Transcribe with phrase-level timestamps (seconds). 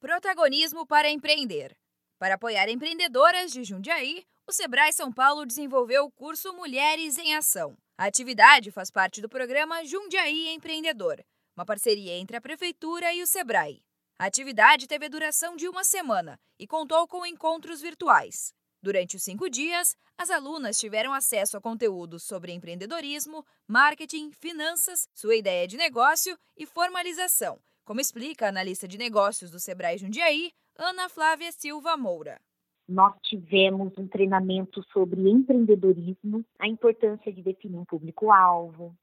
[0.00, 1.76] Protagonismo para empreender.
[2.18, 7.76] Para apoiar empreendedoras de Jundiaí, o Sebrae São Paulo desenvolveu o curso Mulheres em Ação.
[7.98, 11.22] A atividade faz parte do programa Jundiaí Empreendedor,
[11.54, 13.82] uma parceria entre a Prefeitura e o Sebrae.
[14.18, 18.54] A atividade teve a duração de uma semana e contou com encontros virtuais.
[18.82, 25.36] Durante os cinco dias, as alunas tiveram acesso a conteúdos sobre empreendedorismo, marketing, finanças, sua
[25.36, 27.60] ideia de negócio e formalização
[27.90, 32.40] como explica a analista de negócios do Sebrae Jundiaí, Ana Flávia Silva Moura.
[32.88, 38.94] Nós tivemos um treinamento sobre empreendedorismo, a importância de definir um público-alvo,